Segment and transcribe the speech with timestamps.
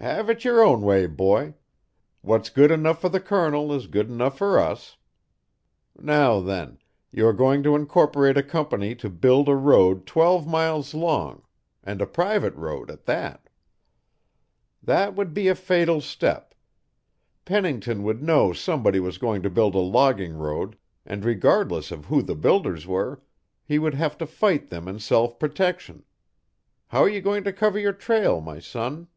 [0.00, 1.54] "Have it your own way, boy.
[2.20, 4.96] What's good enough for the Colonel is good enough for us.
[5.98, 6.78] Now, then,
[7.10, 11.42] you are going to incorporate a company to build a road twelve miles long
[11.82, 13.48] and a private road, at that.
[14.80, 16.54] That would be a fatal step.
[17.44, 22.22] Pennington would know somebody was going to build a logging road, and regardless of who
[22.22, 23.20] the builders were,
[23.64, 26.04] he would have to fight them in self protection.
[26.86, 29.08] How are you going to cover your trail, my son?"